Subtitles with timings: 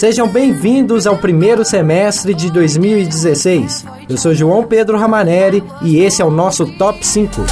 [0.00, 3.84] Sejam bem-vindos ao primeiro semestre de 2016.
[4.08, 7.42] Eu sou João Pedro Ramaneri e esse é o nosso Top 5.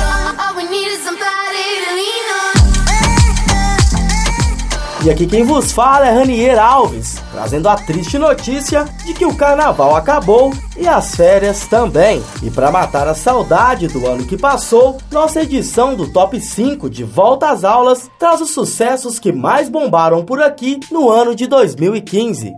[5.05, 9.33] E aqui quem vos fala é Ranier Alves, trazendo a triste notícia de que o
[9.33, 12.21] carnaval acabou e as férias também.
[12.43, 17.05] E para matar a saudade do ano que passou, nossa edição do Top 5 de
[17.05, 22.55] Volta às Aulas traz os sucessos que mais bombaram por aqui no ano de 2015.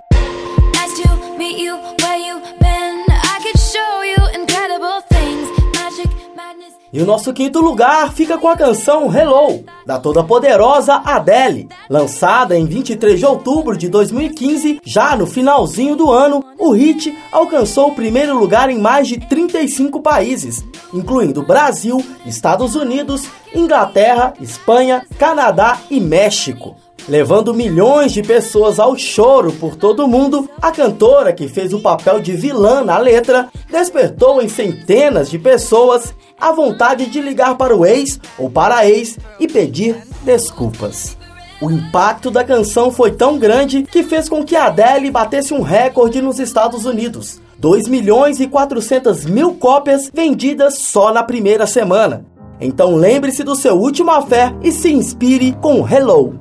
[6.93, 11.69] E o nosso quinto lugar fica com a canção Hello, da toda poderosa Adele.
[11.89, 17.89] Lançada em 23 de outubro de 2015, já no finalzinho do ano, o hit alcançou
[17.89, 23.23] o primeiro lugar em mais de 35 países, incluindo Brasil, Estados Unidos,
[23.55, 26.75] Inglaterra, Espanha, Canadá e México.
[27.09, 31.81] Levando milhões de pessoas ao choro por todo o mundo, a cantora que fez o
[31.81, 37.77] papel de vilã na letra despertou em centenas de pessoas a vontade de ligar para
[37.77, 41.17] o ex ou para a ex e pedir desculpas.
[41.61, 45.61] O impacto da canção foi tão grande que fez com que a Adele batesse um
[45.61, 47.41] recorde nos Estados Unidos.
[47.59, 52.25] 2 milhões e 400 mil cópias vendidas só na primeira semana.
[52.59, 56.41] Então lembre-se do seu último afé e se inspire com Hello.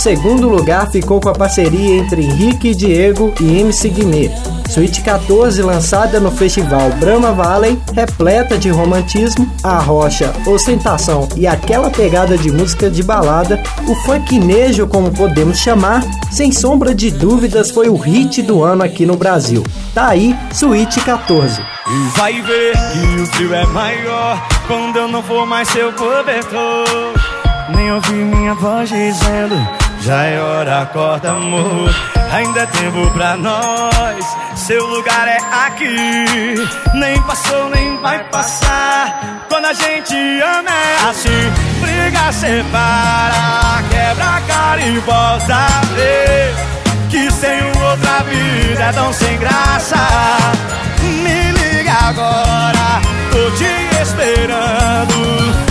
[0.00, 4.30] segundo lugar ficou com a parceria entre Henrique Diego e MC Guimê.
[4.70, 12.38] Suíte 14, lançada no festival Brahma Valley, repleta de romantismo, arrocha, ostentação e aquela pegada
[12.38, 17.96] de música de balada, o funknejo, como podemos chamar, sem sombra de dúvidas foi o
[17.96, 19.62] hit do ano aqui no Brasil.
[19.92, 21.60] Tá aí, Suíte 14.
[21.60, 26.86] E vai ver que o frio é maior quando eu não for mais seu cobertor.
[27.76, 31.90] Nem ouvir minha voz dizendo, já é hora, acorda amor.
[32.32, 34.24] Ainda é tempo pra nós,
[34.56, 36.54] seu lugar é aqui.
[36.94, 39.46] Nem passou, nem vai passar.
[39.48, 41.52] Quando a gente ama é assim.
[41.80, 46.54] Briga, separa, quebra a cara e volta a ver.
[47.10, 49.96] Que sem outra vida é tão sem graça.
[51.02, 53.00] Me liga agora,
[53.32, 55.69] tô te esperando.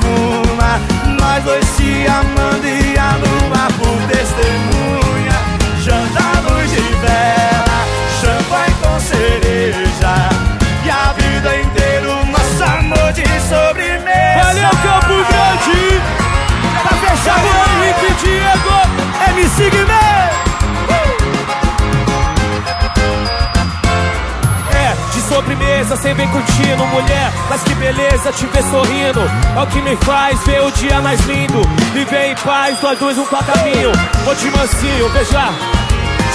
[0.00, 0.80] Espuma.
[1.18, 5.36] Nós dois se amando e a lua por testemunha.
[5.82, 7.78] Janta luz de vela,
[8.20, 10.28] champanhe com cereja.
[10.84, 14.44] E a vida inteira o nosso amor de sobremesa.
[14.44, 16.00] Valeu, Campo Grande!
[16.82, 17.48] Pra fechar com
[17.84, 18.76] Henrique Diego,
[19.36, 19.99] MC Guimê!
[25.80, 27.32] Sobremesa, sem vem curtindo, mulher.
[27.48, 29.20] Mas que beleza te ver sorrindo.
[29.56, 31.62] É o que me faz ver o dia mais lindo.
[31.92, 33.92] Viver em paz, nós dois um pra caminho.
[34.24, 35.48] Vou te mansinho, veja.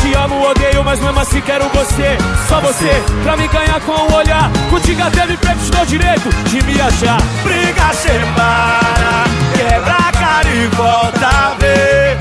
[0.02, 2.18] Te amo, odeio, mas mesmo assim quero você.
[2.48, 4.52] Só você, pra me ganhar com o olhar.
[4.70, 7.22] Contigo até me prego, dou direito de me achar.
[7.44, 9.24] Briga, separa,
[9.56, 12.18] quebra a cara e volta a ver.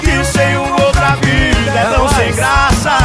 [0.00, 2.98] Que sem uma outra vida é tão sem graça.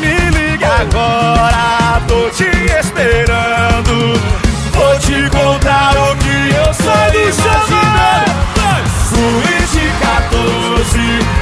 [0.00, 2.48] Me liga agora, tô te
[2.78, 4.14] esperando.
[4.72, 8.38] Vou te contar o que eu sou imaginando.
[9.08, 10.98] Suíte 14,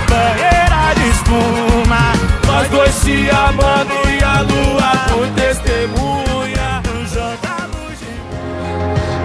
[0.08, 2.04] banheira de espuma.
[2.46, 6.82] Nós dois se amando e a lua por testemunha.
[7.12, 8.06] Joga luz de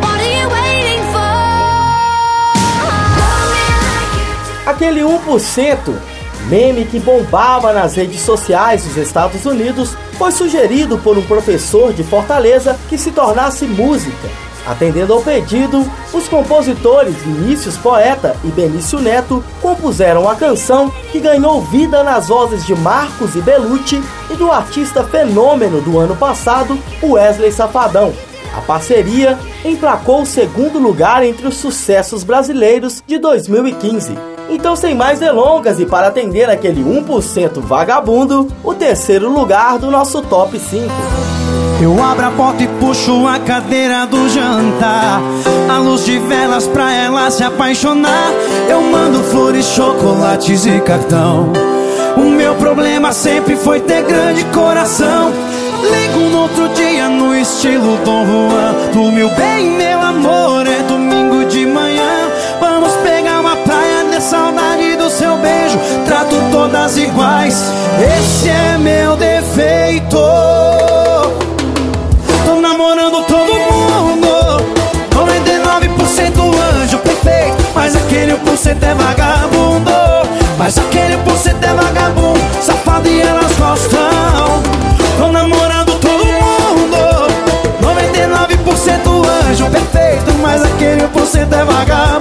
[0.02, 1.32] What are you waiting for?
[4.66, 6.11] Aquele 1%,
[6.52, 12.04] meme que bombava nas redes sociais dos Estados Unidos, foi sugerido por um professor de
[12.04, 14.30] Fortaleza que se tornasse música.
[14.68, 21.62] Atendendo ao pedido, os compositores Vinícius Poeta e Benício Neto compuseram a canção que ganhou
[21.62, 27.52] vida nas vozes de Marcos e Belucci e do artista fenômeno do ano passado, Wesley
[27.52, 28.14] Safadão.
[28.56, 34.31] A parceria emplacou o segundo lugar entre os sucessos brasileiros de 2015.
[34.52, 40.22] Então, sem mais delongas e para atender aquele 1% vagabundo, o terceiro lugar do nosso
[40.22, 40.92] top 5.
[41.82, 45.22] Eu abro a porta e puxo a cadeira do jantar.
[45.70, 48.30] A luz de velas pra ela se apaixonar.
[48.70, 51.52] Eu mando flores, chocolates e cartão.
[52.18, 55.32] O meu problema sempre foi ter grande coração.
[55.82, 58.92] Ligo no outro dia no estilo Dom Juan.
[58.94, 59.91] Do meu bem, meu
[66.92, 67.72] todas iguais.
[68.18, 70.18] Esse é meu defeito.
[72.46, 74.28] Tô namorando todo mundo.
[75.12, 77.64] 99% anjo perfeito.
[77.74, 79.92] Mas aquele 1% é vagabundo.
[80.58, 82.42] Mas aquele 1% é vagabundo.
[82.62, 84.00] Safado e elas gostam.
[85.18, 86.98] Tô namorando todo mundo.
[87.82, 90.34] 99% anjo perfeito.
[90.42, 92.21] Mas aquele 1% é vagabundo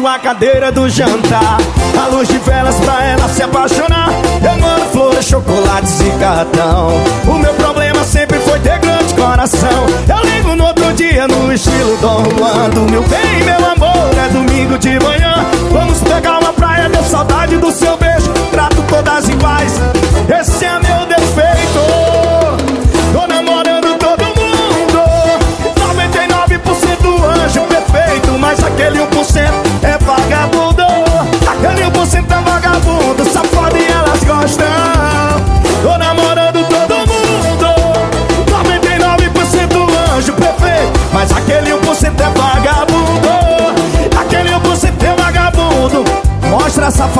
[0.00, 1.58] a cadeira do jantar.
[2.02, 4.08] A luz de velas pra ela se apaixonar.
[4.42, 6.88] Eu mando flores, chocolates e cartão
[7.26, 9.86] O meu problema sempre foi ter grande coração.
[10.08, 12.70] Eu ligo no outro dia no estilo Dom Juan.
[12.70, 15.34] Do meu bem, meu amor, é domingo de manhã.
[15.70, 17.96] Vamos pegar uma praia, deu saudade do seu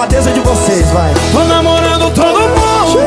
[0.03, 2.99] safadeza de vocês, vai Tô namorando todo mundo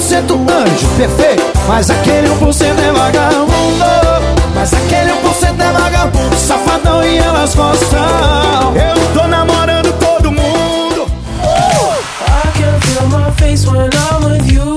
[0.00, 1.42] 99% completo, anjo perfeito.
[1.68, 3.84] Mas aquele 1% é vagabundo.
[4.54, 7.98] Mas aquele 1% é vagabundo, safadão e elas gostam.
[8.74, 11.06] Eu tô namorando todo mundo.
[11.42, 14.72] I can feel my face when I'm with you.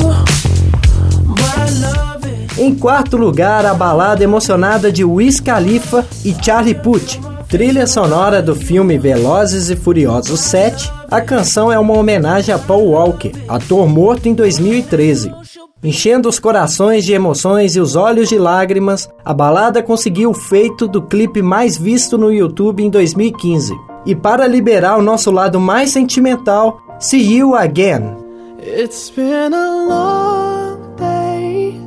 [2.57, 7.34] Em quarto lugar, a balada emocionada de Wiz Khalifa e Charlie Puth.
[7.55, 12.89] Trilha sonora do filme Velozes e Furiosos 7, a canção é uma homenagem a Paul
[12.89, 15.33] Walker, ator morto em 2013.
[15.81, 20.85] Enchendo os corações de emoções e os olhos de lágrimas, a balada conseguiu o feito
[20.85, 23.73] do clipe mais visto no YouTube em 2015.
[24.05, 28.17] E para liberar o nosso lado mais sentimental, See You Again.
[28.61, 31.79] It's been a long day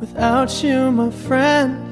[0.00, 1.91] without you, my friend.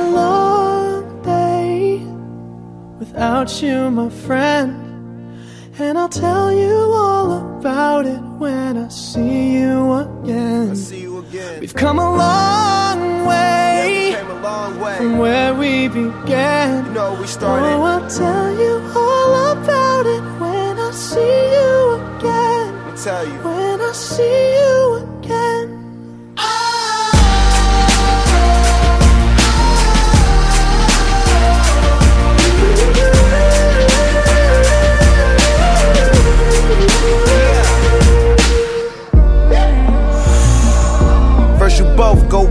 [3.11, 4.87] Without you, my friend.
[5.79, 10.75] And I'll tell you all about it when I see you again.
[10.75, 11.59] See you again.
[11.59, 14.97] We've come a long way, Yeah, a long way.
[14.97, 16.85] from where we began.
[16.85, 17.65] You know, we started.
[17.65, 21.19] Oh, I'll tell you all about it when I see
[21.55, 22.75] you again.
[22.85, 23.33] Let me tell you.
[23.43, 25.00] When I see you again.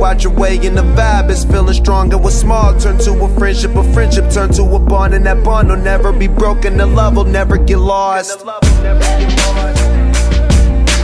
[0.04, 3.28] Out your way and the vibe is feeling strong and what's small turn to a
[3.38, 6.86] friendship, a friendship turn to a bond and that bond will never be broken, the
[6.86, 8.44] love will never get lost.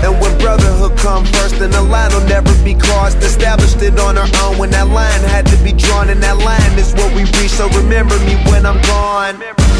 [0.05, 3.17] And when brotherhood come first, then the line will never be crossed.
[3.19, 6.79] Established it on our own when that line had to be drawn, and that line
[6.79, 7.50] is what we reach.
[7.50, 9.75] So remember me when I'm gone.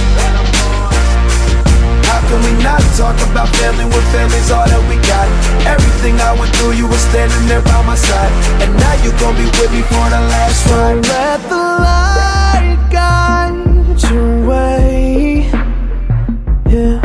[2.17, 5.29] How can we not talk about family when family's all that we got?
[5.69, 8.33] Everything I went through, you were standing there by my side.
[8.65, 11.05] And now you gon' be with me for the last ride.
[11.13, 15.45] Let the light guide your way.
[16.73, 17.05] Yeah.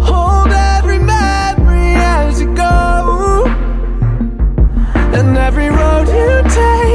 [0.00, 3.44] Hold every memory as you go.
[5.12, 6.87] And every road you take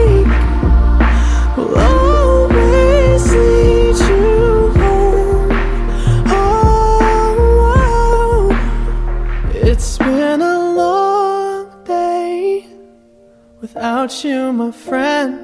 [14.03, 15.39] without you, my friend.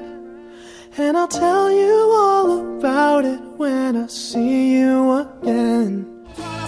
[0.98, 6.06] And I'll tell you all about it when I see you again.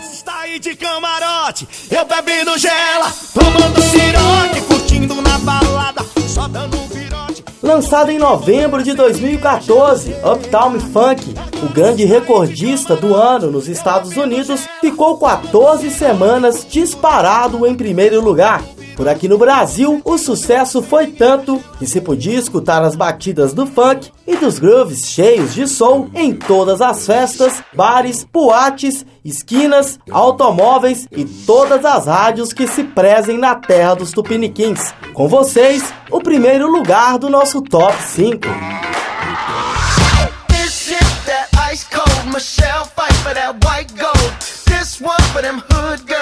[0.00, 6.87] Está aí de camarote, eu bebendo gela, tomando cirote, curtindo na balada, só dando um
[6.87, 7.44] virote.
[7.62, 14.66] Lançado em novembro de 2014, Uptown Funk, o grande recordista do ano nos Estados Unidos,
[14.80, 18.62] ficou 14 semanas disparado em primeiro lugar.
[18.96, 23.66] Por aqui no Brasil, o sucesso foi tanto que se podia escutar as batidas do
[23.66, 31.08] funk e dos grooves cheios de soul em todas as festas, bares, boates, esquinas, automóveis
[31.11, 34.92] e todas as rádios que se prezem na terra dos tupiniquins.
[35.14, 38.46] Com vocês, o primeiro lugar do nosso Top 5.
[40.49, 42.12] This shit that ice cold.
[42.32, 44.32] Michelle fight for that white gold.
[44.66, 46.22] This one for them hood girls,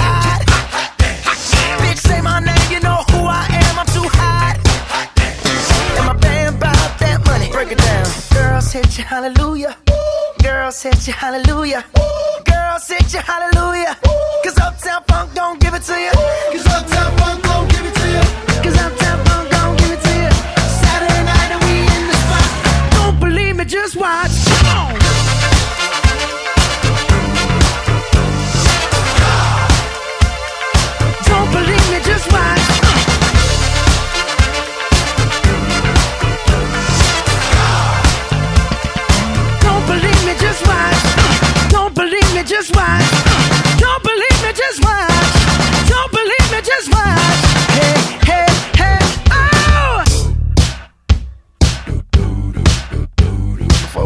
[8.71, 9.75] set you hallelujah.
[10.41, 11.83] Girl set you hallelujah.
[12.45, 13.97] Girl set you hallelujah.
[14.45, 14.79] Cause up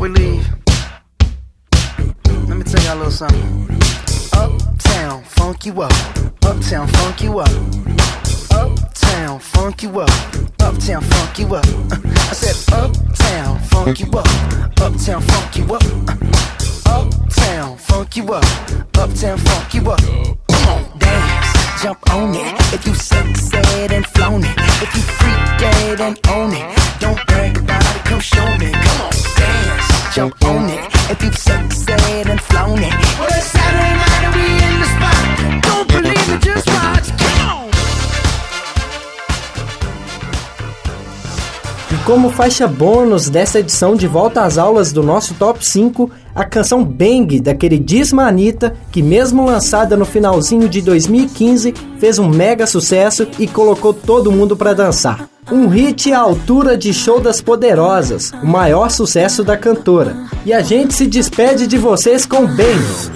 [0.06, 0.48] we leave,
[2.48, 3.68] let me tell y'all a little something.
[4.34, 5.92] Uptown, funk you up.
[6.44, 7.50] Uptown, funk you up.
[8.52, 10.10] Uptown, funk you up.
[10.62, 11.66] Uptown, funk you up.
[12.30, 14.28] I said, Uptown, funk you up.
[14.80, 15.84] Uptown, funk you up.
[16.86, 18.46] Uptown, funk you up.
[18.98, 20.02] Uptown, funk you up.
[20.52, 22.74] Come on, dance, jump on it.
[22.74, 24.56] If you sexed and flown it.
[24.84, 26.86] If you freak dead and own it.
[27.00, 28.72] Don't brag about it, come show me.
[28.72, 30.80] Come on, dance, jump on it.
[31.12, 32.94] If you sexed and flown it.
[33.42, 35.62] Saturday night and we in the spot.
[35.62, 37.06] Don't believe it, just watch.
[41.92, 46.44] E como faixa bônus dessa edição de volta às aulas do nosso Top 5, a
[46.44, 52.66] canção Bang da queridíssima Anitta, que mesmo lançada no finalzinho de 2015, fez um mega
[52.66, 55.35] sucesso e colocou todo mundo para dançar.
[55.52, 60.16] Um hit à altura de Show das Poderosas, o maior sucesso da cantora.
[60.46, 63.12] E a gente se despede de vocês com você.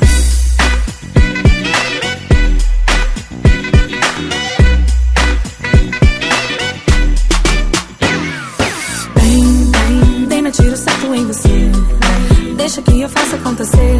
[12.55, 13.99] Deixa que eu faça acontecer.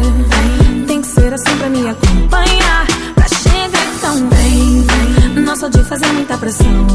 [0.86, 2.86] Tem que ser assim pra me acompanhar.
[3.14, 3.90] Pra chegar
[4.30, 5.19] vem, vem.
[5.44, 6.86] Não sou de fazer muita pressão.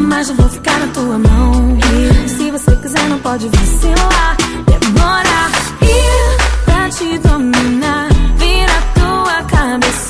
[0.00, 1.78] Mas eu vou ficar na tua mão.
[2.26, 4.36] Se você quiser, não pode vacilar.
[4.66, 5.50] Demora.
[5.82, 10.05] E pra te dominar, vira tua cabeça.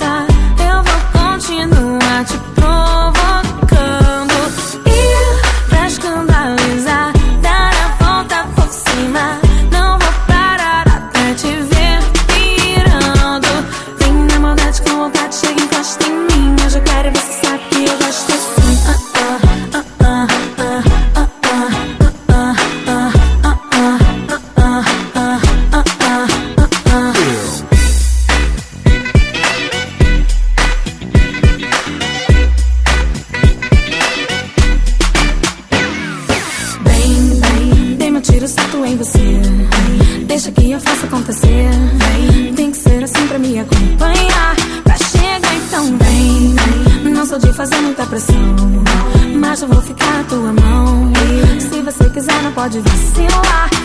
[52.66, 53.75] Pode vacilar.